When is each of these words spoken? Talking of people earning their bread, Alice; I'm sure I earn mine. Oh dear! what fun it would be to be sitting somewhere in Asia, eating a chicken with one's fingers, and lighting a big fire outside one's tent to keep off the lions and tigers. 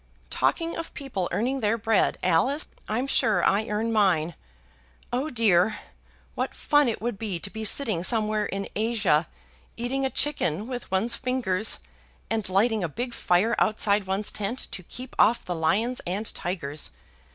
Talking 0.31 0.75
of 0.75 0.95
people 0.95 1.29
earning 1.31 1.59
their 1.59 1.77
bread, 1.77 2.17
Alice; 2.23 2.65
I'm 2.89 3.05
sure 3.05 3.43
I 3.43 3.67
earn 3.69 3.93
mine. 3.93 4.33
Oh 5.13 5.29
dear! 5.29 5.75
what 6.33 6.55
fun 6.55 6.87
it 6.87 6.99
would 7.03 7.19
be 7.19 7.39
to 7.39 7.51
be 7.51 7.63
sitting 7.63 8.03
somewhere 8.03 8.47
in 8.47 8.67
Asia, 8.75 9.27
eating 9.77 10.03
a 10.03 10.09
chicken 10.09 10.65
with 10.65 10.89
one's 10.89 11.13
fingers, 11.13 11.77
and 12.31 12.49
lighting 12.49 12.83
a 12.83 12.89
big 12.89 13.13
fire 13.13 13.55
outside 13.59 14.07
one's 14.07 14.31
tent 14.31 14.69
to 14.71 14.81
keep 14.81 15.15
off 15.19 15.45
the 15.45 15.53
lions 15.53 16.01
and 16.07 16.33
tigers. 16.33 16.89